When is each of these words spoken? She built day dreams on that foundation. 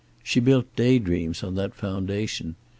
She 0.23 0.39
built 0.39 0.75
day 0.75 0.97
dreams 0.97 1.43
on 1.43 1.53
that 1.53 1.75
foundation. 1.75 2.55